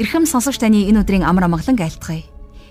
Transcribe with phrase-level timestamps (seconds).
[0.00, 2.24] Ирхэм сонсогч таны энэ өдрийн амар амгалан айлтгая.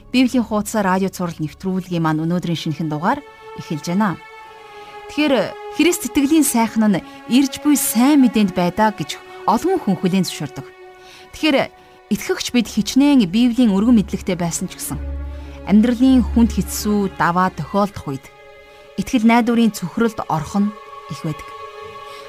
[0.09, 3.21] Библийн хуудас радио цаураар нэвтрүүлгийн маань өнөөдрийн шинэхэн дугаар
[3.61, 4.17] эхэлж байна.
[5.13, 10.65] Тэгэхээр Христ итгэлийн сайхан нь ирж буй сайн мэдээнд байдаа гэж олон хүн хүлээн зөвшөөрдөг.
[11.37, 11.69] Тэгэхээр
[12.09, 14.97] итгэгч бид хичнээн Библийн өргөн мэдлэгтэй байсан ч гэсэн
[15.69, 18.25] амьдралын хүнд хэцүү даваа тохиолдох үед
[18.97, 20.73] итгэл найдварын цөхрөлд орох нь
[21.13, 21.45] их байдаг.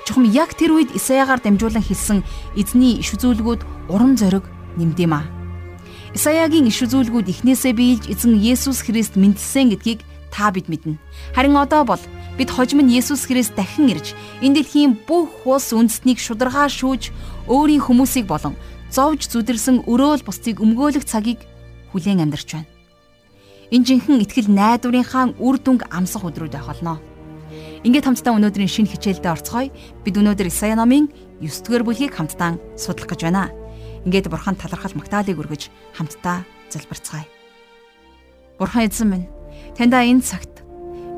[0.04, 2.20] Чухам яг тэр үед Исаягаар дамжуулан хэлсэн
[2.60, 4.44] эзний иш үзүүлгүүд урам зориг
[4.76, 5.22] нэмдэм а.
[6.12, 11.00] Исаягийн иш үзүүлгүүд эхнээсээ биелж эзэн Есүс Христ мэндэлсэн гэдгийг та бид мэднэ.
[11.32, 12.02] Харин одоо бол
[12.36, 14.12] бид хожим нь Есүс Христ дахин ирж
[14.44, 17.12] энэ дэлхийн бүх хус үндэстнийг шударгаа шүүж
[17.48, 18.56] өөрийн хүмүүсийг болон
[18.92, 21.40] зовж зүдэрсэн өрөөл бусдыг өмгөөлөх цагийг
[21.92, 22.68] хүлээн амьдарч байна.
[23.72, 27.00] Энэ жинхэнэ ихтгэл найдварынхаа үр дүнг амсах өдрүүд байх болно.
[27.88, 29.72] Ингээд хамтдаа өнөөдрийн шинэ хичээлдээ орцгоё.
[30.04, 31.08] Бид өнөөдөр Исая номын
[31.40, 33.61] 9 дугаар бүлгийг хамтдаа судлах гэж байна.
[34.04, 37.26] Ингээд бурхан талархал магтаалыг өргөж хамтдаа залбирцгаая.
[38.58, 39.26] Бурхан эзэн минь,
[39.78, 40.52] таньда энэ цагт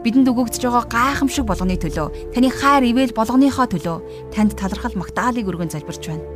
[0.04, 3.96] бидэнд өгөгдөж байгаа гайхамшиг болгоны төлөө, таны хайр ивэл болгоныхоо төлөө
[4.36, 6.28] танд талархал магтаалыг өргөн залбирч байна.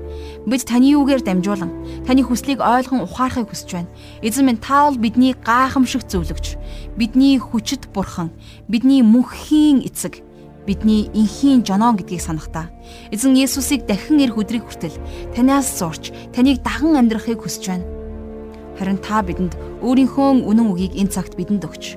[0.49, 1.69] Бид таны үгээр дамжуулан
[2.09, 3.93] таны хүслийг ойлгон ухаарахыг хүсэж байна.
[4.25, 6.57] Эзэн минь та бол бидний гайхамшиг зөвлөгч,
[6.97, 8.33] бидний хүчит бурхан,
[8.73, 10.25] бидний мөнхийн эцэг
[10.69, 12.69] бидний инхийн жоноон гэдгийг санахтаа
[13.09, 15.01] эзэн Есүсийг дахин ирэх өдрийг хүртэл
[15.33, 17.89] танаас зурч таныг даган амьдрахыг хүсэж байна.
[18.77, 21.97] Харин та бидэнд өөрийнхөө үнэн үгийг энэ цагт бидэнд өгч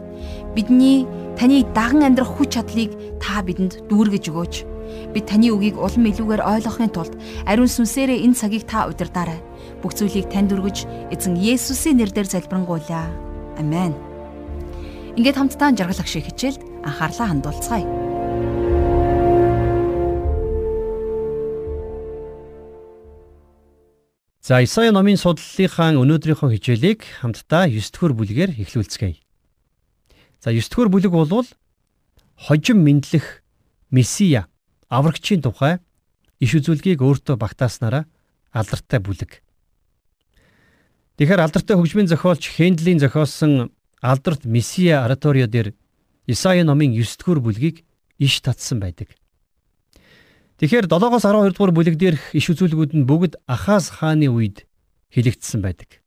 [0.56, 1.04] бидний
[1.36, 4.56] таны даган амьдрах хүч чадлыг та бидэнд дүүргэж өгөөч.
[5.12, 9.40] Бид таны үгийг улам илүүгээр ойлгохын тулд ариун сүнсээрээ энэ цагийг та удирдаарай.
[9.84, 13.08] Бүх зүйлийг танд өргөж эзэн Есүсийн нэрээр залбирanгуйлаа.
[13.60, 13.96] Амен.
[15.16, 18.01] Ингээд хамтдаа жаргалах шиг хичээлд анхаарлаа хандуулцгаая.
[24.42, 29.22] За Исая номын судлалынхаа өнөөдрийнхөө хичээлийг хамтдаа 9 дэх бүлгээр эхлүүлцгээе.
[30.42, 31.46] За 9 дэх бүлэг бол
[32.42, 33.46] хожим мэдлэх
[33.94, 34.50] Месиа
[34.90, 35.78] аврагчийн тухай
[36.42, 38.10] иш үзүүлгийг өөртөө багтааснараа
[38.50, 39.46] алдартай бүлэг.
[41.22, 43.70] Тэгэхээр алдартай хөгжмийн зохиолч Хендлийн зохиосон
[44.02, 45.78] алдарт Месиа ораторио дээр
[46.26, 47.86] Исая номын 9 дэх бүлгийг
[48.18, 49.14] иш татсан байдаг.
[50.62, 54.70] Тэгэхээр 7-оос 12 дугаар бүлэг дээрх иш үзүүлгүүд нь бүгд Ахаз хааны үед
[55.10, 56.06] хэлэгдсэн байдаг.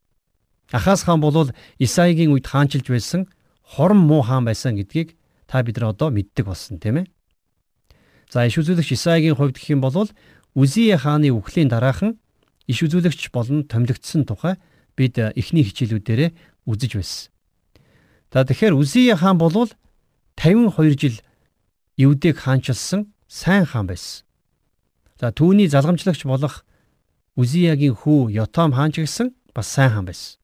[0.70, 1.50] Ахаз хаан бол
[1.82, 3.26] Исаигийн үед хаанчилж байсан
[3.66, 5.18] хорон муу хаан байсан гэдгийг
[5.50, 7.10] та бид нар одоо мэддэг болсон тийм ээ.
[8.30, 10.06] За иш үзүүлэгч Исаигийн хувьд гэх юм бол
[10.54, 12.14] Үзие хааны үхлийн дараахан
[12.70, 14.54] иш үзүүлэгч болон томилогдсон тухай
[14.94, 16.30] бид эхний хичээлүүдээрээ
[16.70, 17.26] үзэж байсан.
[18.30, 19.66] За тэгэхээр Үзие хаан бол
[20.38, 21.18] 52 жил
[21.98, 24.22] Евдэг хаанчилсан сайн хаан байсан.
[25.20, 26.64] За түүний залгамжлагч болох
[27.34, 30.38] Үзиягийн хүү Йотам хаан ч гэсэн бас сайн хаан байсан.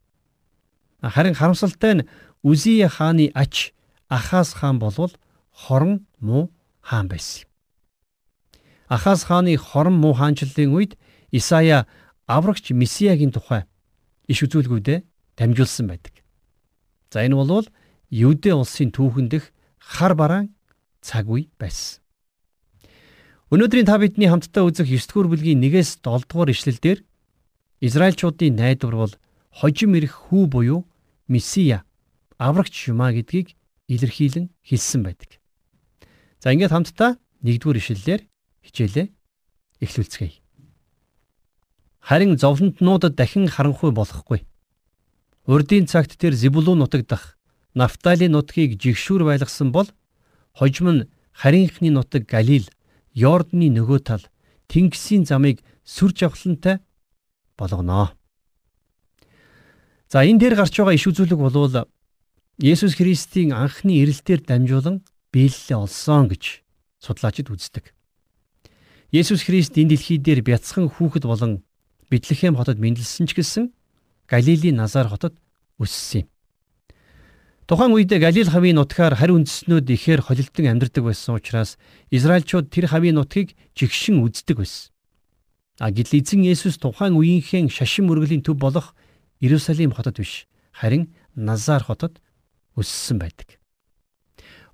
[1.02, 2.06] Харин харамсалтай нь
[2.42, 3.72] Үзия хааны ач
[4.08, 5.12] Ахаз хаан болвол
[5.50, 6.50] хорон муу
[6.80, 7.46] хаан байсан.
[8.88, 10.98] Ахаз хааны хорон муу хаанчлалын үед
[11.30, 11.86] Исая
[12.26, 13.66] аврагч Месиягийн тухай
[14.26, 15.06] иш үзүүлгүүдэд
[15.38, 16.14] дамжуулсан байдаг.
[17.10, 17.66] За энэ бол
[18.10, 20.54] Юудэ улсын түүхэн дэх хар бараан
[21.02, 22.02] цаг үе байсан.
[23.50, 27.02] Өнөөдрийн та бидний хамтдаа үзэх 9 дугаар бүлгийн 1-ээс 7 дугаар ишлэлдэр
[27.82, 29.14] Израильчуудын найдвар бол
[29.50, 30.86] хожим ирэх хүү буюу
[31.26, 31.82] Месиа
[32.38, 33.58] аврагч юмаа гэдгийг
[33.90, 35.42] илэрхийлэн хэлсэн байдаг.
[36.38, 38.22] За ингээд хамтдаа 1-р ишлэлээр
[38.70, 39.06] хичээлээ
[39.82, 40.38] эхлүүлцгээе.
[42.06, 44.46] Харин зовлонтнуудад дахин харанхуй болохгүй.
[45.50, 47.34] Урдийн цагт тэр Зебулун нутаг дах
[47.74, 49.90] Нафтали нутгийг жигшүүр байлгасан бол
[50.54, 52.70] хожим нь харийнхны нутаг Галил
[53.14, 54.24] Йордны нөгөө тал
[54.70, 56.78] Тэнгисийн замыг сүр жавхлантай
[57.58, 58.14] болгоно.
[60.10, 61.86] За энэ дээр гарч байгаа иш үзүүлэг болвол
[62.60, 66.62] Есүс Христийн анхны ирэлтээр дамжуулан биелэлээ олсон гэж
[67.00, 67.94] судлаачид үздэг.
[69.10, 71.64] Есүс Христ энэ дэлхий дээр бяцхан хүүхэд болон
[72.10, 73.64] Бэтлехэм хотод мэндэлсэн ч гэсэн
[74.26, 75.38] Галилийн Назар хотод
[75.78, 76.28] өссөн юм.
[77.70, 81.78] Тухайн үед Галил хавийн нутгаар харь үндэснүүд ихээр холилдон амьдардаг байсан учраас
[82.10, 84.90] Израильчууд тэр хавийн нутгийг жигшин үздэг байсан.
[85.78, 88.98] А гэтэл эзэн Есүс тухайн үеийнхэн шашин мөргөлийн төв болох
[89.38, 92.18] Иерусалим хотод биш харин Назар хотод
[92.74, 93.62] өссөн байдаг.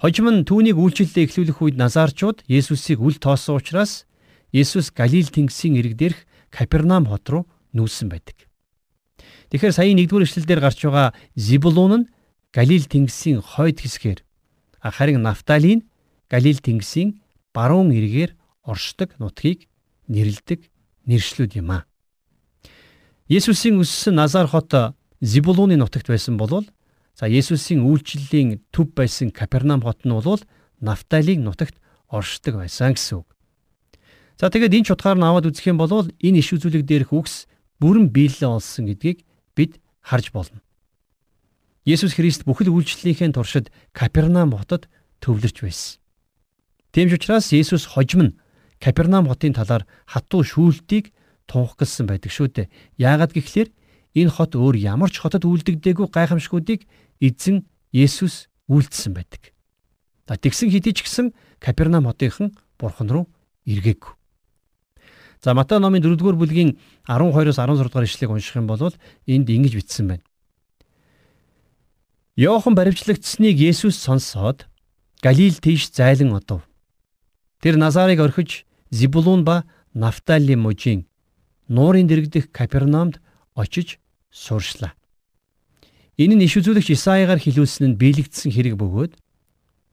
[0.00, 4.08] Хожим нь түүнийг үйлчлэлээ эхлүүлэх үед Назарчууд Есүсийг үл тоосон учраас
[4.56, 7.44] Есүс Галил тэнгисийн ирэг дээрх Капернаум хот руу
[7.76, 8.48] нүүсэн байдаг.
[9.52, 12.08] Тэгэхээр саяын 1-р эшлэлдэр гарч байгаа Зибулун нь
[12.56, 14.25] Галил тэнгисийн хойд хэсгээр
[14.81, 15.85] харин Нафталийн
[16.32, 17.20] Галил тэнгисийн
[17.53, 18.32] баруун эргээр
[18.64, 19.69] оршдог нутгийг
[20.08, 20.73] нэрлдэг
[21.05, 21.85] нэршлүүд юм а.
[23.29, 24.73] Есүсийн өссөн Назар хот
[25.20, 26.64] Зибулууны нутагт байсан болвол
[27.12, 30.41] за Есүсийн үйлчлэлийн төв байсан Капернаум хот нь бол
[30.81, 31.76] Нафталийн нутагт
[32.08, 33.29] оршдог байсан гэсэн үг.
[34.41, 37.49] За тэгээд энэ ч утгаар нь аваад үзэх юм бол энэ иш үзүүлэг дээрх үгс
[37.81, 40.61] бүрэн биелэлээ олсон гэдгийг бид харж болно.
[41.86, 44.90] Есүс Христ бүхэл үйлчлэлийнхээ туршид Капернаум хотод
[45.22, 46.02] төвлөрч байсан.
[46.90, 48.36] Тийм ч учраас Есүс хожим нь
[48.82, 51.14] Капернаум хотын талаар хатуу шүүлтийг
[51.46, 52.66] тунхагласан байдаг шүү дээ.
[52.98, 53.70] Яагаад гэвэл
[54.18, 56.90] энэ хот өөр ямар ч хотод үлдэгдээгүй гайхамшгуудыг
[57.22, 59.54] эзэн Есүс үйлдэлсэн байдаг.
[60.26, 62.50] Тэгсэн хэдий ч гэсэн Капернаум хотынхан
[62.82, 63.30] бурхан руу
[63.62, 64.10] эргээгүй.
[65.38, 68.82] За Матай номын 4-р бүлгийн 12-оос 16 дугаар ишлэгийг унших юм бол
[69.30, 70.26] энд ингэж бичсэн байна.
[72.36, 74.68] Йохан баривчлагдсныг Есүс сонсоод
[75.22, 76.68] Галил тийш зайлан одов.
[77.62, 81.08] Тэр Назарыг орхиж Зибулун ба Нафтали мужийн
[81.66, 83.22] нуурын дэрэгдэх Капернаумд
[83.54, 83.98] очиж
[84.28, 84.92] сууршлаа.
[86.20, 89.16] Энэ нь иш үзүүлэгч Исаигаар хэлүүлсэн нь биелэгдсэн хэрэг бөгөөд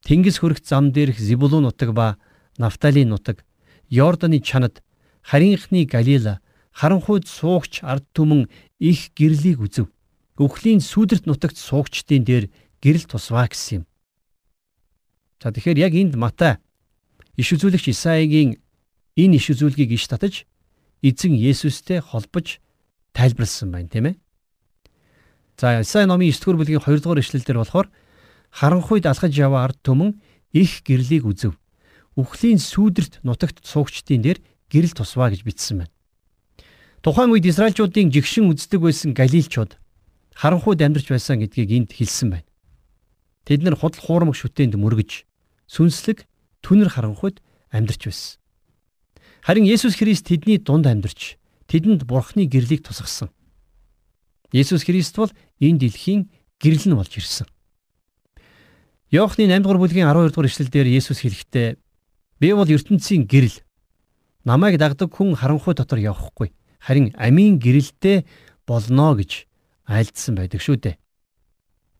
[0.03, 2.19] Тэнгис хөрөх зам дээрх Зибулун нутаг ба
[2.59, 3.47] Нафтали нутаг,
[3.87, 4.83] Йорданы чанад
[5.23, 6.43] харийнхны Галила
[6.75, 8.51] харанхуйд суугч ард түмэн
[8.83, 9.92] их гэрлийг үзв.
[10.37, 12.45] Өвхлийн сүдэрт нутагт суугчдын дээр
[12.81, 13.83] гэрэл тусваа гэсэн юм.
[15.37, 16.57] За тэгэхээр яг энд Матай
[17.37, 18.57] иш үзүүлэгч Исаигийн
[19.13, 20.49] энэ иш үзүүлгийг иш татаж
[21.05, 22.57] эзэн Есүстэй холбож
[23.13, 24.15] тайлбарлсан байна тийм ээ.
[25.59, 27.87] За Исаи номын 9-р бүлгийн 2-р ишлэлдэр болохоор
[28.49, 30.17] харанхуйд алхаж яваа ард түмэн
[30.53, 31.53] их гэрлийг үзв.
[32.17, 34.39] Үхлийн сүдэрт нутагт суугчдын дээр
[34.69, 35.93] гэрэл тусваа гэж бичсэн байна.
[37.05, 39.77] Тухайн үед Израильчуудын жигшин үздэг байсан галилчууд
[40.35, 42.49] харанхуйд амьдарч байсан гэдгийг энд хэлсэн байна.
[43.45, 45.25] Тэд нар худал хуурмаг шүтээнд мөргөж
[45.67, 46.25] сүнслэг
[46.61, 47.41] түнэр харанхуйд
[47.71, 48.39] амьдарч байсан.
[49.43, 51.35] Харин Есүс Христ тэдний дунд амьдарч
[51.67, 53.29] тэдэнд Бурхны гэрлийг тусгасан.
[54.55, 56.31] Есүс Христ бол энэ дэлхийн
[56.61, 57.47] гэрэл нь болж ирсэн.
[59.11, 61.77] Иохны 8 дугаар бүлгийн 12 дугаар эшлэлдэр Есүс хэлэхдээ
[62.39, 63.59] би бол ертөнцийн гэрэл
[64.47, 68.25] намайг дагдаг хүн харанхуй дотор явахгүй харин амийн гэрэлтэй
[68.67, 69.47] болно гэж
[69.93, 70.95] айлдсан байдаг шүү дээ.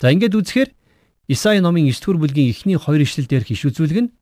[0.02, 0.70] За ингээд үзэхээр
[1.32, 4.14] Исаи номын 9-р бүлгийн эхний 2 ишлэл дээр хиш үзүүлэг нь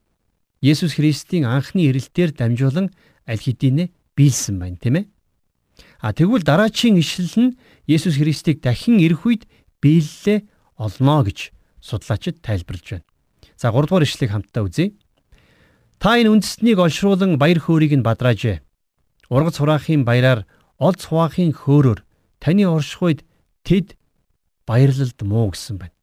[0.62, 2.94] Есүс Христийн анхны ирэлтээр дамжуулан
[3.26, 5.06] аль хэдийнэ биелсэн байна, тийм ээ.
[6.06, 7.58] А тэгвэл дараачийн ишлэл нь
[7.90, 9.50] Есүс Христийг дахин ирэх үед
[9.82, 10.46] биелэлээ
[10.78, 11.50] олно гэж
[11.82, 13.08] судлаачид тайлбарлаж байна.
[13.58, 14.94] За 3 дугаар ишлэгийг хамтдаа үзье.
[15.98, 18.62] Та энэ үндэстнийг олшруулан баяр хөөргийг нь бадраажээ.
[19.34, 20.46] Ургац хураахын баяраар
[20.78, 22.06] олц хуваахын хөөрөөр
[22.42, 23.26] таны оршихуйд
[23.64, 23.98] тэд
[24.66, 25.96] баярлалд муу гэсэн байна.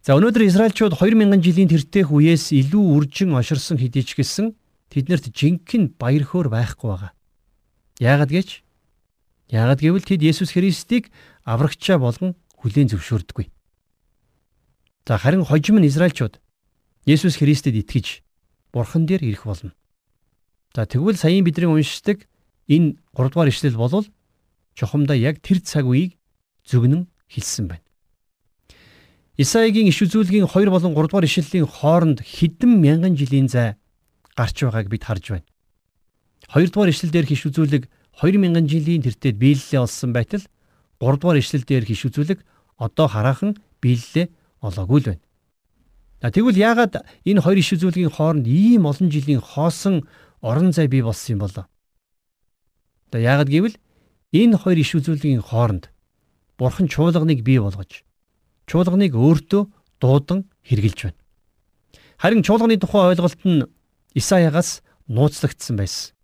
[0.00, 4.56] За өнөөдөр Израильчууд 2000 жилийн тэртех үеэс илүү үржин оширсон хэдий ч гэсэн
[4.88, 7.12] тэднэрт жинхэнэ баяр хөөр байхгүй байгаа.
[8.00, 8.64] Яагад гэж?
[9.52, 11.12] Яагад гэвэл тэд Есүс Христийг
[11.44, 13.52] аврагчаа болгон хүлээн зөвшөөрдөггүй.
[15.04, 16.40] За харин хожим нь Израильчууд
[17.04, 18.22] Есүс Христэд итгэж
[18.72, 19.74] Бурхан дээр ирэх болно.
[20.72, 22.24] За тэгвэл саяын бидний уншдаг
[22.70, 24.06] энэ 3 дугаар ишлэл болвол
[24.80, 26.16] чухамдаа яг тэр цаг үеийг
[26.64, 27.84] зөвгнөн хэлсэн байна.
[29.36, 33.76] Исаигийн иш үзүүлгийн 2 болон 3 дугаар ишлэлийн хооронд хэдэн мянган жилийн зай
[34.36, 35.48] гарч байгааг бид харж байна.
[36.48, 37.84] 2 дугаар ишлэлдэр иш үзүүлэг
[38.20, 40.44] 2000 жилийн тэртет биелэлээ олсон байтал
[41.00, 42.40] 3 дугаар ишлэлдэр иш үзүүлэг
[42.80, 44.26] одоо хараахан биелэлээ
[44.64, 45.24] олоогүй л байна.
[46.20, 50.04] Тэгвэл яагаад энэ хоёр иш үзүүлгийн хооронд ийм олон жилийн хоосон
[50.40, 51.56] орон зай бий болсон юм бол?
[53.12, 53.76] За яагаад гэвэл
[54.32, 55.90] энэ хоёр иш үзүүлгийн хооронд
[56.58, 58.06] Бурхан чуулганыг бий болгож
[58.70, 59.62] чуулганыг өөртөө
[59.98, 61.20] дуудан хэрглэж байна.
[62.20, 63.66] Харин чуулганы тухай ойлголт нь
[64.14, 66.14] Исаягаас нууцлагдсан байсан.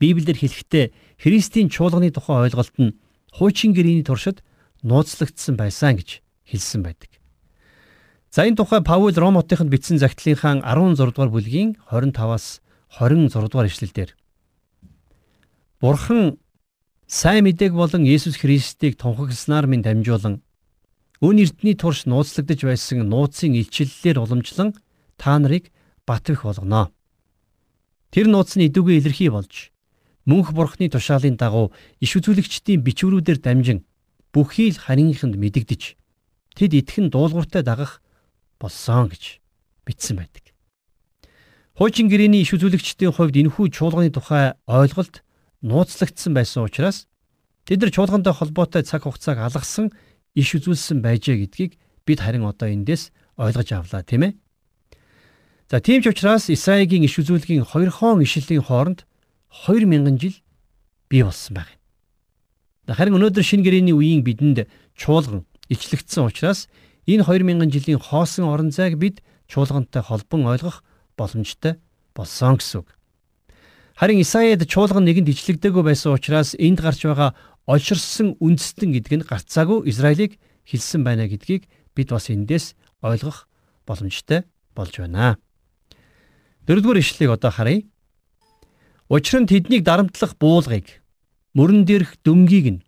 [0.00, 2.96] Библиэлд хэлэхдээ Христийн чуулганы тухай ойлголт нь
[3.32, 4.42] хуучин гэрээний туршид
[4.82, 7.20] нууцлагдсан байсан гэж хэлсэн байдаг.
[8.32, 12.60] За энэ тухай Паул Ром хотынд бичсэн загтлынхаа 16 дугаар бүлгийн 25-аас
[12.98, 14.10] 26 дугаар ишлэлдэр
[15.80, 16.39] Бурхан
[17.10, 20.46] сайн мэдээг болон Есүс Христийг тунхагласнаар минь дамжуулан
[21.18, 24.78] өн эрдний турш нууцлагдж байсан нууцын илчиллэлээр уламжлан
[25.18, 25.74] та нарыг
[26.06, 26.94] батвих болгоно.
[28.14, 29.74] Тэр нууц нь идэвгүй илэрхий болж
[30.22, 33.82] мөнх бурхны тушаалын дагуу иш үзүүлэгчдийн бичвэрүүдээр дамжин
[34.30, 35.98] бүхий л харийнханд мэдэгдэж
[36.54, 37.98] тэд итгэн дуулууртай дагах
[38.62, 39.42] болсон гэж
[39.82, 40.54] бичсэн байдаг.
[41.74, 45.26] Хуучин гэрээний иш үзүүлэгчдийн хувьд энэхүү чуулганы тухай ойлголт
[45.62, 47.06] нууцлагдсан байсан учраас
[47.68, 49.92] тэд нар чуулгантай холбоотой цаг хугацааг алгасан
[50.34, 51.72] иш үзүүлсэн байжээ гэдгийг
[52.06, 54.32] бид харин одоо эндээс ойлгож авлаа тийм ээ.
[55.70, 59.06] За тийм ч учраас Исаигийн иш үзүүлгийн 2 хон ишлэлийн хооронд
[59.66, 60.36] 2000 жил
[61.06, 61.74] бий болсон байна.
[62.90, 64.66] Харин өнөөдөр шинэ гэрээний үеийн бидэнд
[64.98, 66.66] чуулган ичлэгдсэн учраас
[67.06, 70.82] энэ 2000 жилийн хоосон орон зайг бид чуулгантай холбон ойлгох
[71.14, 71.78] боломжтой
[72.14, 72.88] болсон гэсэн үг.
[74.00, 77.36] Харин Исаяд чуулган нэгэнд ичлэгдээгүй байсан учраас энд гарч байгаа
[77.68, 82.72] олширсан үндэстэн гэдэг нь гарцаагүй Израилийг хэлсэн байна гэдгийг бид бас эндээс
[83.04, 83.44] ойлгох
[83.84, 85.36] боломжтой болж байна.
[86.64, 87.84] Дөрөвдүгээр ишлэлийг одоо харъя.
[89.12, 91.04] Учир нь тэднийг дарамтлах буулгыг
[91.52, 92.84] мөрөн дээрх дөнгийг нь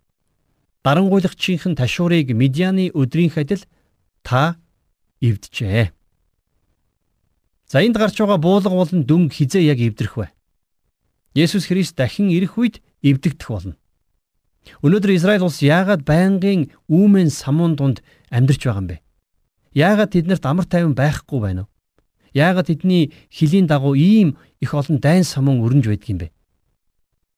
[0.81, 3.69] дарангуйлагчийнхэн ташуурыг Медианы өдрийн адил
[4.25, 4.57] та
[5.21, 5.93] эвдэжээ.
[7.69, 10.33] За энд гарч байгаа буулга болон дөнг хизээ яг эвдрэх вэ?
[11.35, 13.77] Есүс Христ дахин ирэх үед эвдэгдэх болно.
[14.83, 18.99] Өнөөдөр Израиль улс яагаад байнгын үүмэн самуун дунд амьдарч байгаа юм бэ?
[19.75, 21.71] Яагаад тэднэрт амар тайван байхгүй байна вэ?
[22.37, 26.29] Яагаад тэдний хилийн дагуу ийм их олон дайн самуун өрнж байдаг юм бэ?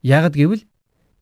[0.02, 0.68] Яагаад гэвэл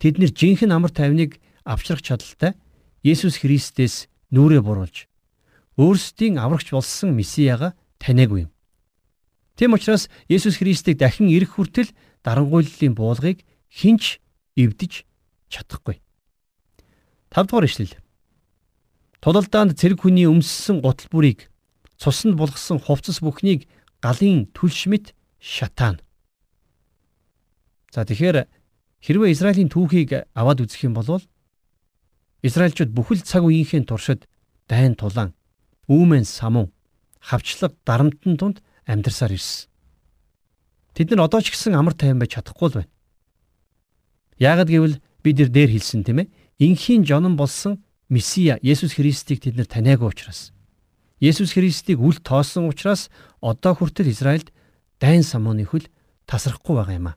[0.03, 2.59] Тэд нэр жинхэнэ амар тайвныг авчрах чадaltaй
[3.07, 5.07] Есүс Христээс нүрээ буруулж
[5.79, 8.53] өөрсдийн аврагч болсон Месияга таниагүй юм.
[9.55, 14.19] Тэм учраас Есүс Христийг дахин ирэх хүртэл дарангуйллын буулгыг хинч
[14.57, 15.05] эвдэж
[15.49, 16.01] чадахгүй.
[17.31, 17.95] 5 дугаар ишлэл.
[19.21, 21.51] Тулалдаанд цэрэг хүний өмссөн гутал бүрийг
[21.99, 23.71] цуснд булгасан хувцас бүхнийг
[24.03, 26.03] галын түлш мэт шатаана.
[27.95, 28.49] За тэгэхээр
[29.03, 31.19] Хэрвээ Израилийн түүхийг аваад үзэх юм бол
[32.47, 34.31] Израильчууд бүхэл цаг үеийнхээ туршид
[34.71, 35.35] дайн тулаан,
[35.91, 36.71] үүмэн самун,
[37.19, 39.67] хавчлаг дарамтны дунд амьдарсаар ирсэн.
[40.93, 42.93] Тэд нар одоо ч гэсэн амар тайван байж чадахгүй л байна.
[44.37, 46.33] Яагад гэвэл бид нар дээр хэлсэн тийм ээ.
[46.61, 47.81] Инхийн жонон болсон
[48.13, 50.53] Месиа Есүс Христийг тэд нар таниагүй учраас
[51.23, 53.09] Есүс Христийг үл тоосон учраас
[53.41, 54.53] одоо хүртэл Израильд
[55.01, 55.87] дайн самууны хөл
[56.27, 57.17] тасрахгүй байгаа юм а.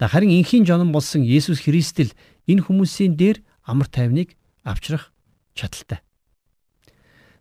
[0.00, 2.16] Харин инхийн жонон болсон Есүс Христэл
[2.48, 5.12] энэ хүмүүсийн дээр амар тайвныг авчрах
[5.54, 6.00] чадaltaй.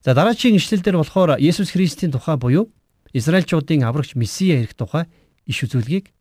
[0.04, 2.68] За дараагийн ишлэл дээр болохоор Есүс Христийн тухай буюу
[3.14, 5.10] Израильчуудын аврагч Месиа ирэх тухай
[5.50, 6.14] иш үзүүлгийг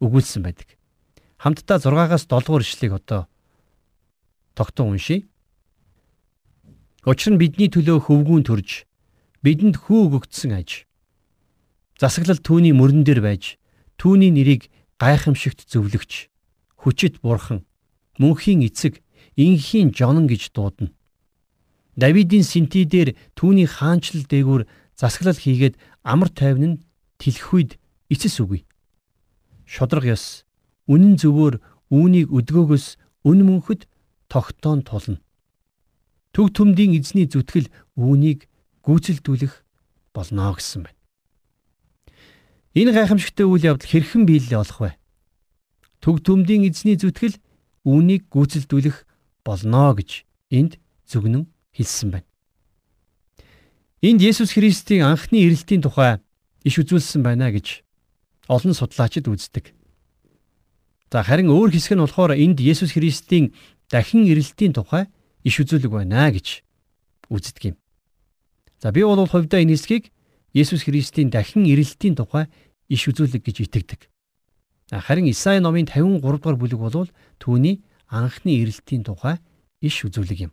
[0.00, 0.76] өгүүлсэн байдаг.
[1.40, 3.28] Хамтдаа 6-аас 7 дугаар ишлэгийг одоо
[4.54, 5.24] тогтун уншийе.
[7.04, 8.84] Учир нь бидний төлөө хөвгүүн төрж
[9.44, 10.84] бидэнд хүү өгөгдсөн аж.
[12.00, 13.56] Засаглал түүний мөрөн дээр байж
[13.96, 14.68] түүний нэрийг
[15.00, 16.28] гайхамшигт зөвлөгч,
[16.76, 17.64] хүчит бурхан,
[18.20, 19.00] мөнхийн эцэг,
[19.36, 20.92] инхийн жонон гэж дуудана.
[21.96, 24.62] Давидын синти дээр түүний хаанчлал дээгүүр
[24.96, 26.82] засаглал хийгээд амар тайван нь
[27.20, 27.70] тэлэх үед
[28.08, 28.64] эцэс үгүй.
[29.68, 30.48] Шодрог ёс
[30.88, 31.60] үнэн зөвөөр
[31.92, 32.86] үүнийг өдгөөгөөс
[33.28, 33.84] үн мөнхөд
[34.32, 35.20] тогтоон тулна.
[36.32, 38.48] Төг төмдийн эзний зүтгэл үүнийг
[38.84, 39.64] гүйцэлдүүлэх
[40.14, 41.00] болно гэсэн байна.
[42.76, 44.92] Энэ гайхамшигтай үйл явдал хэрхэн биелэлээ олох вэ?
[46.04, 47.40] Төг төмдийн эзний зүтгэл
[47.88, 49.08] үүнийг гүйцэлдүүлэх
[49.42, 52.28] болно гэж энд зөвгнөн хэлсэн байна.
[54.04, 56.20] Энд Есүс Христийн анхны ирэлтийн тухай
[56.68, 57.80] иш үзүүлсэн байна гэж
[58.44, 59.72] олон судлаачид үздэг.
[61.08, 63.56] За харин өөр хэсэг нь болохоор энд Есүс Христийн
[63.88, 65.08] дахин ирэлтийн тухай
[65.48, 66.60] иш үзүүлэг байна гэж
[67.32, 67.76] үздэг юм.
[68.84, 70.12] За би бол хувьдаа энэ хэсгийг
[70.52, 72.52] Есүс Христийн дахин ирэлтийн тухай
[72.92, 74.12] иш үзүүлэг гэж итгэдэг.
[74.92, 77.08] Харин Исаи номын 53 дугаар бүлэг бол
[77.40, 77.80] түүний
[78.12, 79.40] анхны ирэлтийн тухай
[79.80, 80.52] иш үзүүлэг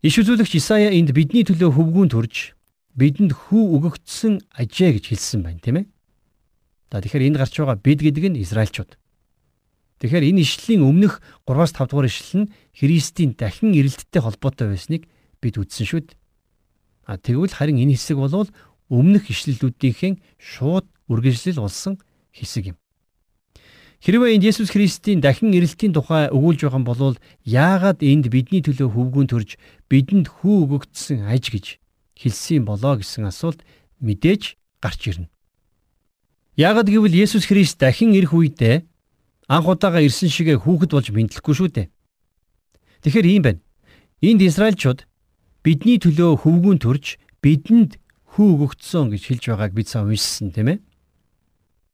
[0.00, 2.56] Иш үзүүлэгч Исая энд бидний төлөө хөвгүүн төрж
[2.96, 5.86] бидэнд хүү өгөгдсөн ажээ гэж хэлсэн байна, тийм ээ.
[6.88, 8.96] За тэгэхээр энд гарч байгаа бид гэдэг нь Израильчууд.
[10.00, 15.04] Тэгэхээр энэ ишлэлийн өмнөх 3-5 дугаар ишлэл нь Христийн дахин ирэлттэй холбоотой байсныг
[15.44, 16.16] бид үзсэн шүү дээ.
[17.04, 18.48] А тэгвэл харин энэ хэсэг бол
[18.88, 22.00] өмнөх ишлэлүүдийнхэн шууд үргэлжлэл болсон
[22.32, 22.78] хэсэг юм.
[24.00, 29.28] Хэрвээ энд Есүс Христийн дахин ирэлтийн тухай өгүүлж байгаа бол яагаад энд бидний төлөө хөвгүүн
[29.28, 29.60] төрж
[29.92, 31.66] бидэнд хүү өгөгдсөн аж гэж
[32.16, 33.60] хэлсэн болоо гэсэн асуулт
[34.00, 35.28] мэдээж гарч ирнэ.
[36.56, 38.88] Яагаад гэвэл Есүс Христ дахин ирэх үедээ
[39.52, 41.92] анх удаага ирсэн шигэ хүүхэд болж бэнтлэхгүй шүү дээ.
[43.04, 43.60] Тэгэхээр ийм байна.
[44.24, 45.04] Энд Израильчууд
[45.60, 48.00] бидний төлөө хөвгүүн төрж бидэнд
[48.32, 50.78] хүү өгөгдсөн гэж хэлж байгааг бид сая уншсан тийм ээ.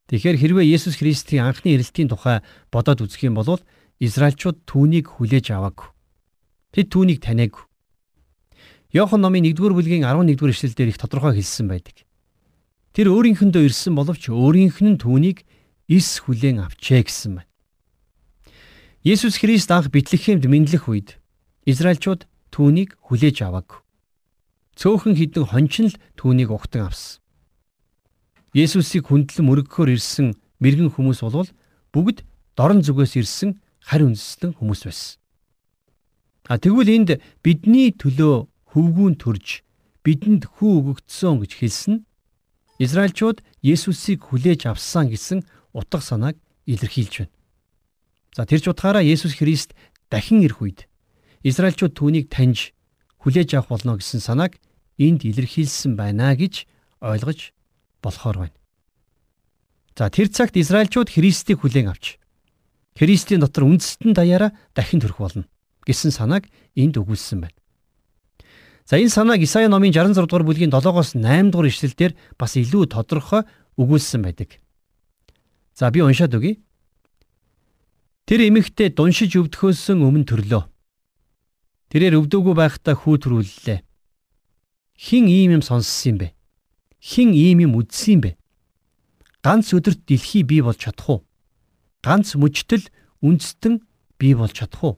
[0.07, 3.59] Тэгэхээр хэрвээ Есүс Христийн анхны ирэлтийн тухай бодоод үзэх юм бол
[3.99, 5.91] Израильчууд түүнийг хүлээж аваагүй.
[6.71, 7.65] Тэд түүнийг таниагүй.
[8.95, 12.07] Йохан номын 1-р бүлгийн 11-р эшлэлдэр их тодорхой хэлсэн байдаг.
[12.95, 15.43] Тэр өөрийнхөндөө ирсэн боловч өөрийнх нь түүнийг
[15.91, 17.51] ис хүлээн авчээ гэсэн байна.
[19.03, 21.19] Есүс Христ анх Бэтлехемд мэдлэх үед
[21.67, 23.87] Израильчууд түүнийг хүлээж аваагүй
[24.77, 27.25] цөөхөн хідэн хончин л түүнийг угтан авсан.
[28.57, 30.33] Есүсийг хүндлэн мөргөхөөр ирсэн
[30.65, 31.51] мэрэгэн хүмүүс болвол
[31.93, 32.25] бүгд
[32.57, 35.21] дорн зүгээс ирсэн харь үндэслэн хүмүүс байсан.
[36.49, 37.11] А тэгвэл энд
[37.45, 39.61] бидний төлөө хөвгүүн төрж
[40.01, 41.95] бидэнд хүү өгөгдсөн гэж хэлсэн
[42.81, 45.45] Израильчууд Есүсийг хүлээж авсан гэсэн
[45.77, 47.35] утга санааг илэрхийлж байна.
[48.33, 49.77] За тэрч утгаараа Есүс Христ
[50.09, 50.81] дахин ирэх үед
[51.45, 52.73] Израильчууд түүнийг таньж
[53.21, 54.57] хүлээж авах болно гэсэн санааг
[54.97, 56.65] энд илэрхийлсэн байна гэж
[57.05, 57.56] ойлгож
[58.07, 58.57] болохоор байна.
[59.99, 62.23] За тэр цагт Израильчууд Христийг хүлээн авч
[62.95, 65.45] Христийн дотор үндэстэн даяараа дахин төрөх болно
[65.87, 67.59] гэсэн санааг энд өгүүлсэн байна.
[68.87, 73.43] За энэ санааг Исая номын 66 дугаар бүлгийн 7-оос 8 дугаар ишлэлдэр бас илүү тодорхой
[73.79, 74.63] өгүүлсэн байдаг.
[75.75, 76.63] За би уншаад өгье.
[78.27, 80.63] Тэр эмэгтэй дуншиж өвдөхөөсөн өмнө төрлөө.
[81.91, 83.79] Тэрээр өвдөөгүй байхдаа хүү төрүүллээ.
[84.99, 86.36] Хин ийм юм сонссон юм бэ?
[87.07, 88.31] Хин ийм юм үдсэн бэ?
[89.39, 91.21] Ганц өдөрт дэлхий бий болж чадах уу?
[92.03, 92.83] Ганц мөчтөл
[93.23, 93.79] үндэстэн
[94.19, 94.95] бий болж чадах уу?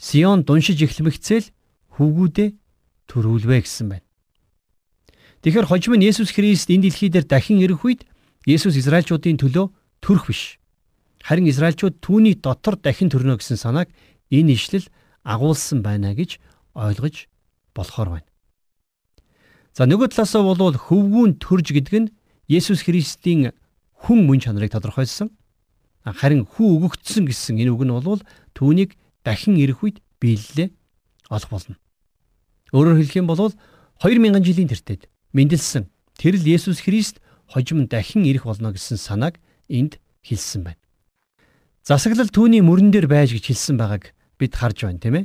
[0.00, 1.52] Сион дуншиж эхлэмэгцэл
[2.00, 2.48] хөвгүүдээ
[3.12, 4.06] төрүүлвэ гэсэн байна.
[5.44, 8.08] Тэгэхээр хожим нь Есүс Христ энэ дэлхий дээр дахин ирэх үед
[8.48, 9.68] Есүс Израильчуудын төлөө
[10.00, 10.56] төрөх биш.
[11.20, 13.92] Харин Израильчууд түүний дотор дахин төрнө гэсэн санааг
[14.32, 14.88] энэ ишлэл
[15.28, 16.40] агуулсан байна гэж
[16.72, 17.28] ойлгож
[17.76, 18.28] болохоор байна.
[19.76, 22.12] За нөгөө талаасаа бол хөвгүүн төрж гэдэг нь
[22.48, 23.52] Есүс Христийн
[24.00, 25.28] хүн мөн чанарыг тодорхойлсон.
[26.00, 28.24] Харин хүү өгөгдсөн гэсэн энэ үг нь бол
[28.56, 30.72] түүнийг дахин ирэх үед биелэлээ
[31.28, 31.76] олох болно.
[32.72, 33.52] Өөрөөр хэлэх юм бол
[34.00, 39.36] 2000 жилийн тэртет мэндэлсэн тэрл Есүс Христ хожим дахин ирэх болно гэсэн санааг
[39.68, 40.80] энд хэлсэн байна.
[41.84, 45.24] Засаглал түүний мөрөн дээр байж гэж хэлсэн байгааг бид харж байна тийм ээ.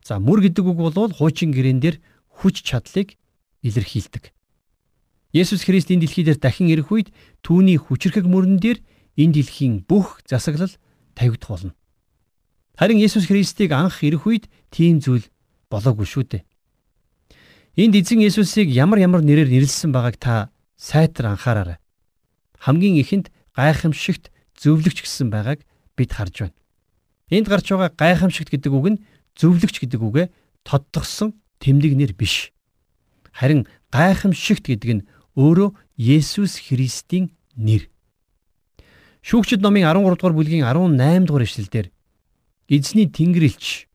[0.00, 2.00] За мөр гэдэг үг бол хуучин гэрээн дээр
[2.40, 3.20] хүч чадлыг
[3.66, 4.30] илэрхийлдэг.
[5.34, 7.08] Есүс Христ энэ дэлхий дээр дахин ирэх үед
[7.42, 8.78] түүний хүчрхэг мөрөн дээр
[9.18, 10.72] энэ дэлхийн бүх засаглал
[11.18, 11.72] тавигдах болно.
[12.78, 15.26] Харин Есүс Христийг анх ирэх үед тийм зүйл
[15.68, 16.42] болоогүй шүү дээ.
[17.76, 20.48] Энд эзэн Есүсийг ямар ямар нэрээр нэрлсэн байгааг та
[20.80, 21.78] сайтар анхаараарай.
[22.60, 25.60] Хамгийн ихэнд гайхамшигт зөвлөгч гэсэн байгааг
[25.96, 26.56] бид харж байна.
[27.28, 29.02] Энд гарч байгаа гайхамшигт гэдэг үг нь
[29.36, 30.24] зөвлөгч гэдэг үгэ
[30.64, 32.55] тодтогсон тэмдэг нэр биш.
[33.36, 37.92] Харин гайхамшигт гэдэг нь өөрөө Есүс Христийн нэр.
[39.20, 41.86] Шүүгчд номын 13 дугаар бүлгийн 18 дугаар эшлэлдэр
[42.72, 43.92] эзний Тэнгэрлэгч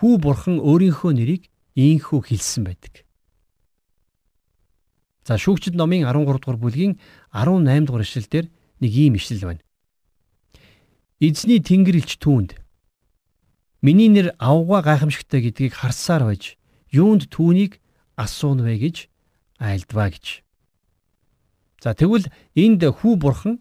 [0.00, 3.04] хүү бурхан өөрийнхөө нэрийг ийхүү хэлсэн байдаг.
[5.28, 6.96] За шүүгчд номын 13 дугаар бүлгийн
[7.28, 8.46] 18 дугаар ишлэлдэр
[8.80, 9.62] нэг ийм ишлэл байна.
[11.20, 12.56] Эзний Тэнгэрлэгч түүнд
[13.84, 16.56] миний нэр авгаа гайхамшигтай гэдгийг харсаар байж
[16.88, 17.81] юунд түүнийг
[18.16, 18.96] асууна вэ гэж
[19.58, 20.42] айлдваа гэж.
[21.82, 23.58] За тэгвэл энд хүү бурхан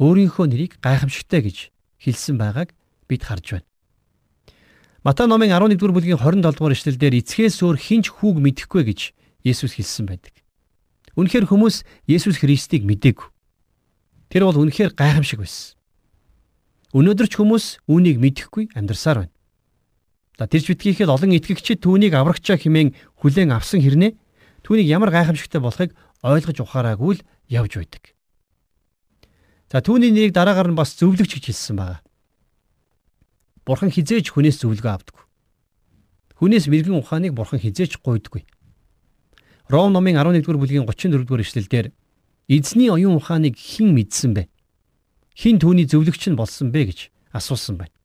[0.00, 1.58] өөрийнхөө нэрийг гайхамшигтай гэж
[2.00, 2.74] хэлсэн байгааг
[3.06, 3.68] бид харж байна.
[5.04, 9.00] Матай номын 11-р бүлгийн 27-р эшлэлдэр эцгээс өөр хинч хүүг мэдэхгүй гэж
[9.40, 10.36] Есүс хэлсэн байдаг.
[11.16, 13.28] Үнэхээр хүмүүс Есүс Христийг мэдээгүй.
[14.28, 15.80] Тэр бол үнэхээр гайхамшиг байсан.
[16.92, 19.34] Өнөөдөр ч хүмүүс үүнийг мэдэхгүй амьдарсаар байна.
[20.40, 24.16] За тэрч битгийхэд олон итгэгчид түүнийг аврагчаа хэмээн хүлээн авсан хэрнээ
[24.64, 25.92] түүнийг ямар гайхамшигтай болохыг
[26.24, 28.16] ойлгож ухаараагүй л явж байдаг.
[29.68, 32.00] За түүний нэрийг дараагаар нь бас зөвлөгч гэж хэлсэн байна.
[33.68, 35.28] Бурхан хизээж хүнээс зөвлөгөө авдаг.
[36.40, 38.48] Хүнээс мэрэгэн ухааныг бурхан хизээж гуйдаггүй.
[39.68, 41.92] Ром номын 11-р бүлгийн 34-р эшлэлдэр
[42.48, 44.48] эзний оюун ухааныг хэн мэдсэн бэ?
[45.36, 47.99] Хэн түүний зөвлөгч нь болсон бэ гэж асуусан байна.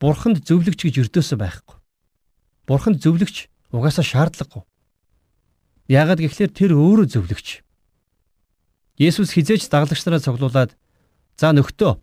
[0.00, 1.76] Бурханд зөвлөгч гэж өрдөөсөө байхгүй.
[2.66, 4.64] Бурханд зөвлөгч угаасаа шаардлагагүй.
[5.92, 7.60] Яагаад гэвэл тэр өөрөө зөвлөгч.
[8.96, 10.76] Есүс хизээч дагалдагч нараа цуглуулад
[11.36, 12.00] "За нөхдөө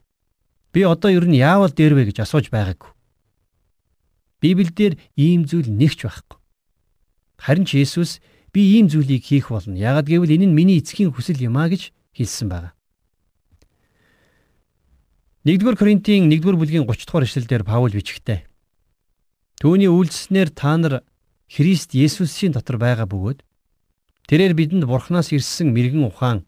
[0.77, 2.93] Би одоо ер нь яавал дээр вэ гэж асууж байгаагүй.
[4.45, 6.37] Библиэлд ийм зүйл нэгч байхгүй.
[7.41, 8.21] Харин ч Есүс
[8.53, 9.73] би ийм зүйлийг хийх болно.
[9.73, 12.76] Яагад гэвэл энэ нь миний эцгийн хүсэл юм а гэж хэлсэн байна.
[15.47, 18.43] 1-р Коринтын 1-р бүлгийн 30 дугаар эшлэлдэр Паул бичгтээ.
[19.63, 21.07] Төвний үйлдэснээр та нар
[21.47, 23.47] Христ Есүсийн дотор байгаа бөгөөд
[24.27, 26.43] тэрээр бидэнд Бурханаас ирсэн мэрэгэн ухаан,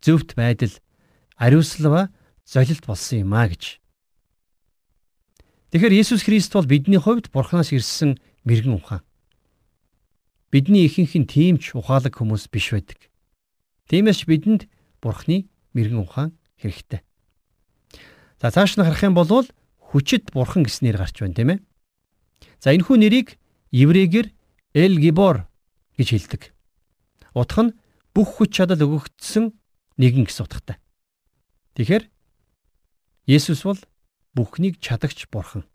[0.00, 0.72] зөвхт байдал,
[1.36, 2.08] ариуслава
[2.48, 3.76] золилт болсон юм а гэж.
[5.76, 8.16] Тэгэхээр Есүс Христ бол бидний хувьд Бурханаас ирсэн
[8.48, 9.04] мэрэгэн ухаан.
[10.48, 13.04] Бидний ихэнх нь тийм ч ухаалаг хүмүүс биш байдаг.
[13.92, 14.64] Тиймээс бидэнд
[15.04, 15.44] Бурхны
[15.76, 17.04] мэрэгэн ухаан хэрэгтэй.
[18.40, 19.44] За цааш нь харах юм бол
[19.92, 21.58] хүчит Бурхан гэснээр гарч байна тийм ээ.
[22.56, 23.36] За энэхүү нэрийг
[23.68, 24.32] еврейгэр
[24.72, 25.44] Эл Гибор
[26.00, 26.42] гэж хэлдэг.
[27.36, 27.76] Утга нь
[28.16, 29.52] бүх хүч чадал өгөгдсөн
[30.00, 30.80] нэгэн гэсэн утгатай.
[31.76, 32.08] Тэгэхээр
[33.28, 33.80] Есүс бол
[34.32, 35.68] бүхнийг чадагч бурхан.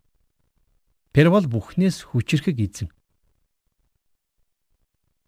[1.14, 2.90] Тэр бол бүхнээс хүчрхэг эзэн.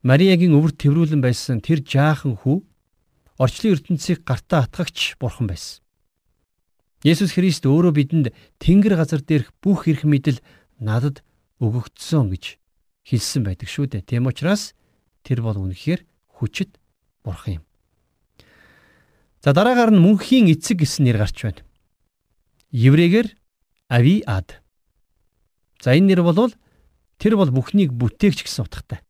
[0.03, 2.67] Мариагийн өвөр тэврүүлэн байсан тэр жаахан хүү
[3.39, 5.87] орчлын ертөнцийг гартаа атгагч бурхан байсан.
[7.07, 8.27] Есүс Христ өөрөө бидэнд
[8.59, 10.43] Тэнгэр газар дээрх бүх эрх мэдэл
[10.83, 11.23] надад
[11.63, 12.59] өгөгдсөн гэж
[13.07, 14.03] хэлсэн байдаг шүү дээ.
[14.03, 14.75] Тийм учраас
[15.23, 16.75] тэр бол үнэхээр хүчит
[17.23, 17.65] бурхан юм.
[19.39, 21.63] За дараагаар нь мөнхийн эцэг гэсэн нэр гарч байна.
[22.75, 23.31] Еврейгээр
[23.95, 24.59] Ави Ад.
[25.79, 26.51] За энэ нэр бол
[27.23, 29.07] тэр бол бүхнийг бүтээгч гэсэн утгатай.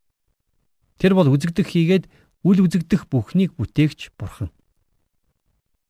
[1.01, 2.05] Тэр бол үзэгдэх хийгээд
[2.45, 4.53] үл үзэгдэх бүхнийг бүтээгч бурхан.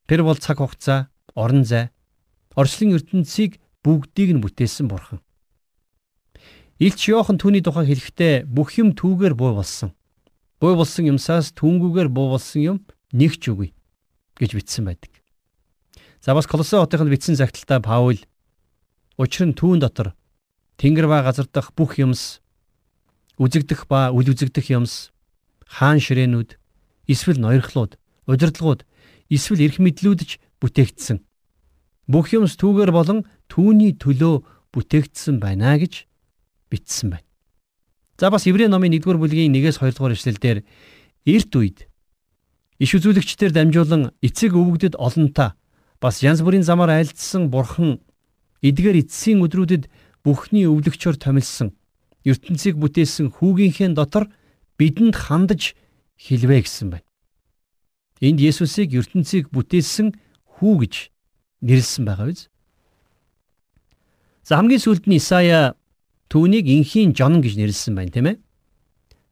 [0.07, 1.95] Тэр бол цаг хугацаа, орон зай,
[2.59, 5.23] орчлон ертөнцийг бүгдийг нь бүтээсэн бурхан.
[6.83, 9.95] Илч Йохан түүний тухай хэлэхдээ бүх юм түүгээр буу болсон.
[10.59, 12.77] Буу болсон юмсаас түүнгүүгээр буу болсон юм
[13.15, 13.71] нэг ч үгүй
[14.39, 15.11] гэж бичсэн байдаг.
[16.23, 18.19] За бас Колосе хотынд бичсэн загталтаа Паул
[19.19, 20.15] учир нь түүн дотор
[20.79, 22.43] тэнгэр ба газар дах бүх юмс
[23.39, 25.15] үзэгдэх ба үл үзэгдэх юмс
[25.67, 26.59] хаан ширээнүүд
[27.07, 28.83] эсвэл ноёрхлууд удирдлагууд
[29.31, 31.23] эсвэл эрх мэдлүүдж бүтээгдсэн.
[32.09, 34.41] Бүх юмс түүгээр болон түүний төлөө
[34.73, 36.09] бүтээгдсэн байна гэж
[36.73, 37.27] бичсэн байна.
[38.19, 40.59] За бас Еврей номын 1-р бүлгийн 1-ээс 2-р эшлэлдэр
[41.29, 41.85] эрт үед
[42.81, 45.55] иш үзүүлэгчдэр дамжуулан эцэг өвгдөд олонтаа
[46.01, 48.01] бас янз бүрийн замаар айлдсан бурхан
[48.65, 49.91] эдгээр эцсийн өдрүүдэд
[50.25, 51.77] бүхний өвлөгчөөр томилсон
[52.25, 54.31] ертөнцийг бүтээсэн хүүгийнхээ дотор
[54.79, 55.75] бидэнд хандаж
[56.19, 57.07] хэлвэ гэсэн байна.
[58.19, 60.15] Энд Есүсийг ертөнцийг бүтээсэн
[60.59, 60.95] хүү гэж
[61.65, 62.49] нэрлсэн байгаа биз?
[64.45, 65.79] За хамгийн сүүлд нь Исая
[66.29, 68.37] Түүнийг инхийн жон гэж нэрлсэн байна, тийм ээ.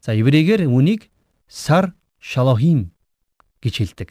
[0.01, 1.13] За еврейгээр үүнийг
[1.45, 2.89] сар шалохим
[3.61, 4.11] гэж хэлдэг.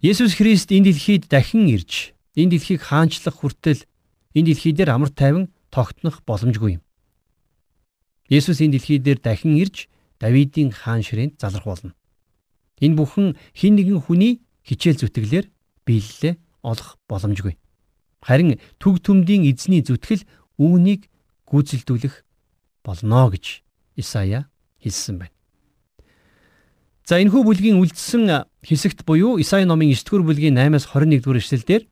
[0.00, 3.84] Есүс Христ энэ дэлхийд дахин ирж, энэ дэлхийг хаанчлах хүртэл
[4.32, 6.82] энэ дэлхий дээр амар тайван тогтнох боломжгүй юм.
[8.32, 11.92] Есүс энэ дэлхий дээр дахин ирж Давидын хаан ширээнд залрах болно.
[12.80, 15.48] Энэ бүхэн хин нэгэн хүний хичээл зүтгэлээр
[15.88, 17.56] биелэлээ олох боломжгүй.
[18.20, 20.28] Харин төг төмдийн эзний зүтгэл
[20.60, 21.08] үүнийг
[21.48, 22.24] гүйцэлдүүлэх
[22.84, 23.64] болно гэж
[23.96, 24.48] Исая
[24.80, 25.34] хэлсэн байна.
[27.04, 31.82] За энэхүү бүлгийн үлдсэн хэсэгт буюу Исаи номын 9-р бүлгийн 8-аас 21-р эшлэлдэр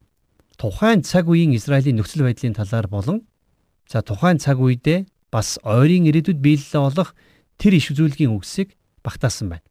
[0.61, 3.27] тухайн цаг үеийн Израилийн нөхцөл байдлын талаар болон
[3.91, 7.19] за тухайн цаг үедээ бас ойрын ирээдүйд биелэлээ олох
[7.59, 9.67] тэр иш үзүүлгийн үгсийг багтаасан байна.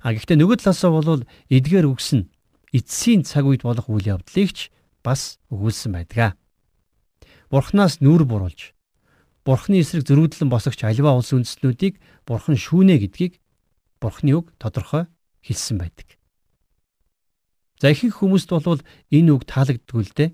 [0.00, 2.31] А гэхдээ нөгөө талаасаа бол эдгээр үгс нь
[2.72, 4.72] эцсийн цаг үед болох үйл явдлыг ч
[5.04, 6.36] бас өгүүлсэн байдаг.
[7.52, 8.72] Бурханаас нүур буруулж
[9.44, 13.42] Бурхны эсрэг зөрүүдлэн босогч альва улс үндэстнүүдийг Бурхан шүүнэ гэдгийг
[13.98, 15.10] Бурхны үг тодорхой
[15.42, 16.14] хэлсэн байдаг.
[17.82, 18.78] За ихэнх хүмүүст бол
[19.10, 20.30] энэ үг таалагддгүй л дээ.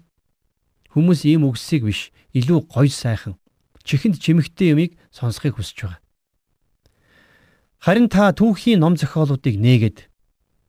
[0.93, 3.41] Хүмүүс ийм үгсийг биш илүү гоё сайхан
[3.89, 6.05] чихэнд чимэгтэй юмыг сонсхийг хүсэж байгаа.
[7.81, 10.08] Харин та түүхийн ном зохиолуудыг нээгээд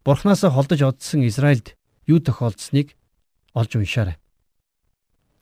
[0.04, 1.76] Бурханасаа холдож одсон Израильд
[2.08, 2.96] юу тохиолдсныг
[3.54, 4.18] олж уншаарай.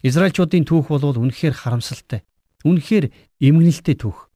[0.04, 2.26] Израильчуудын түүх бол үнэхээр харамсалтай.
[2.66, 4.30] Үнэхээр эмгэнэлтэй түүх.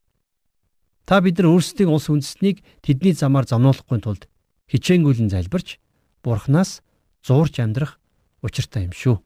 [1.05, 4.29] Та бид нар өөрсдийн улс үндэстнийг тэдний замаар замнуулахгүй тулд
[4.69, 5.81] хичээнгүйлэн залбирч
[6.23, 6.85] Бурханаас
[7.25, 7.99] зуурч амьдрах
[8.45, 9.19] учиртай юм шүү.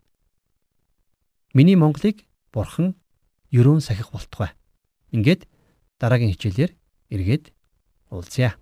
[1.54, 2.96] Миний Монголыг Бурхан
[3.52, 4.56] ерөөн сахих болтугай.
[5.12, 5.48] Ингээд
[6.00, 6.72] дараагийн хичээлээр
[7.12, 7.54] эргээд
[8.10, 8.58] уулзъя.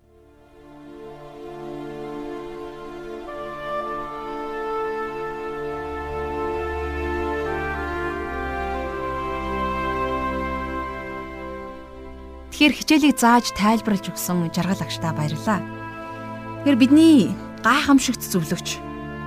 [12.54, 15.58] Тэгэхээр хичээлийг зааж тайлбарлаж өгсөн жаргал агштаа баярлалаа.
[16.62, 17.34] Тэгэхээр бидний
[17.66, 18.78] гайхамшигт зөвлөгч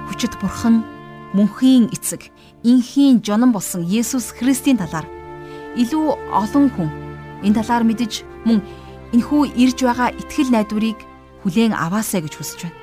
[0.06, 0.86] хүчит бурхан
[1.34, 2.30] мөнхийн эцэг
[2.62, 5.10] инхийн жонон болсон Есүс Христийн талаар
[5.74, 6.86] илүү олон хүн
[7.42, 8.62] энэ талаар мэдж мөн
[9.10, 11.02] энхүү ирж байгаа итгэл найдварыг
[11.42, 12.78] хүлээн аваасаа гэж хүсэж байна.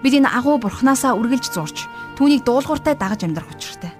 [0.00, 1.84] Бид энэ агуу бурхнаасаа үргэлж зурч
[2.16, 3.92] түүнийг дуулууртай дагаж амьдрах учиртай.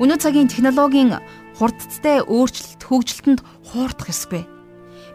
[0.00, 1.20] Өнөө цагийн технологийн
[1.60, 4.53] хурдтай өөрчлөлт хөгжилтөнд хуурдах ёсгүй.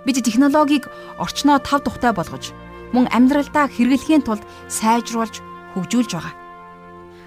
[0.05, 0.87] Бид технологиг
[1.19, 2.55] орчноо тав тухтай болгож
[2.93, 5.43] мөн амьдралдаа хэрэглэхийн тулд сайжруулж
[5.75, 6.33] хөгжүүлж байгаа.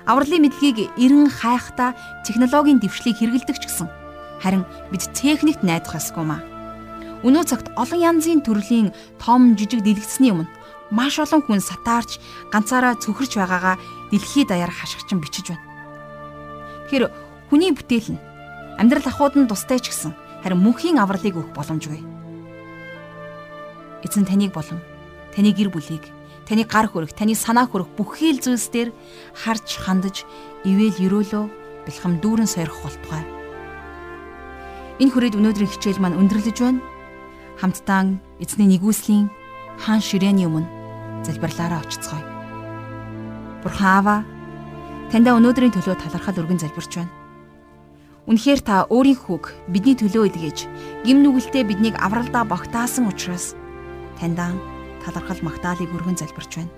[0.08, 1.94] Авралын мэдлэгийг эрен хайхдаа
[2.26, 3.88] технологийн дэвшлийг хэрэгэлдэг ч гэсэн
[4.42, 6.42] харин бид техникт найдах ёсгүй маа.
[7.22, 8.90] Өнөө цагт олон янзын төрлийн
[9.22, 10.50] том жижиг дэлгэцний өмнө
[10.90, 12.18] маш олон хүн сатаарч
[12.50, 13.78] ганцаараа цөхөрч байгаагаа
[14.10, 15.62] дэлхийд даяар хашгирчин бичиж байна.
[16.90, 17.04] Тэгэхээр
[17.46, 18.22] хүний бүтээл нь
[18.80, 22.21] амьдрал ахуйд нь тустай ч гэсэн харин мөнхийн авралыг өгөх боломжгүй
[24.04, 24.78] эзэн таныг болон
[25.34, 26.04] таны гэр бүлийг
[26.46, 28.90] таны гар хөрөх, таны санаа хөрөх бүхий л зүйлс дээр
[29.32, 30.26] харж хандаж
[30.66, 31.44] ивэл өрөөлөө
[31.86, 33.24] бэлхэм дүүрэн сойрох болтугай.
[35.00, 36.84] Энэ хүрээд өнөөдрийн хичээл маань өндөрлөж байна.
[37.56, 39.30] Хамтдаа эзний нэгүслийн
[39.78, 40.68] хаан ширээний өмнө
[41.26, 42.26] залбирлаараа очицгоё.
[43.62, 44.16] Бурхан Аава,
[45.10, 47.12] таньда өнөөдрийн төлөө талархал өргөн залбирч байна.
[48.26, 50.58] Үнэхээр та өөрийн хүүг бидний төлөө илгээж,
[51.06, 53.58] гим нүгэлтэд биднийг авралдаа багтаасан учраас
[54.22, 54.54] таньдаа
[55.02, 56.70] талархал магтаалыг өргөн залбирч байна.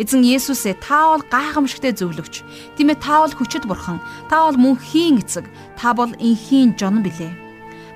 [0.00, 2.40] Эзэн Есүсээ та бол гайхамшигтэ зөвлөгч.
[2.80, 4.00] Тийм ээ та бол хүчит бурхан.
[4.32, 5.44] Та бол мөнхийн эцэг.
[5.76, 7.32] Та бол инхийн жон билээ.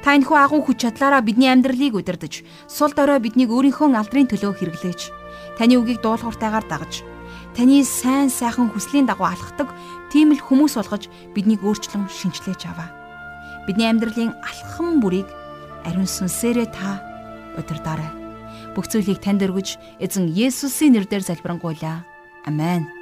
[0.05, 5.13] Та энэхүү агуу хүч чадлаараа бидний амьдралыг удирдах, сул дорой биднийг өөрийнхөө алдрын төлөө хэрэглээж,
[5.61, 7.05] таны үгийг дуулууртайгаар дагаж,
[7.53, 9.69] таны сайн сайхан хүслийн дагуу алхдаг
[10.09, 12.89] тийм л хүмүүс болгож биднийг өөрчлөн шинчлээж аваа.
[13.69, 15.29] Бидний амьдралын алхам бүрийг
[15.85, 17.05] ариун сүнсээрээ та
[17.61, 18.20] удирдаарай
[18.75, 22.07] бүх зүйлийг танд өргөж эзэн Есүсийн нэрээр залбирanгуйлаа.
[22.47, 23.00] Амен.